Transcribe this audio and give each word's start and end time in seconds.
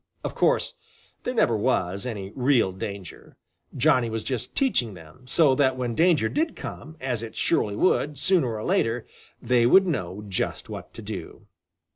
Of 0.23 0.33
course, 0.33 0.73
there 1.21 1.33
never 1.35 1.55
was 1.55 2.07
any 2.07 2.31
real 2.35 2.71
danger. 2.71 3.37
Johnny 3.77 4.09
was 4.09 4.23
just 4.23 4.55
teaching 4.55 4.95
them, 4.95 5.27
so 5.27 5.53
that 5.53 5.77
when 5.77 5.93
danger 5.93 6.27
did 6.27 6.55
come, 6.55 6.97
as 6.99 7.21
it 7.21 7.35
surely 7.35 7.75
would, 7.75 8.17
sooner 8.17 8.51
or 8.55 8.63
later, 8.63 9.05
they 9.43 9.67
would 9.67 9.85
know 9.85 10.23
just 10.27 10.69
what 10.69 10.91
to 10.95 11.03
do. 11.03 11.45